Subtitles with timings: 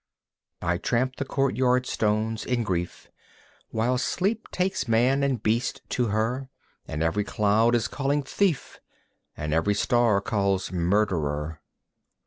[0.63, 3.07] I tramp the courtyard stones in grief,
[3.69, 6.49] While sleep takes man and beast to her.
[6.87, 8.79] And every cloud is calling "Thief!"
[9.37, 11.61] And every star calls "Murderer!"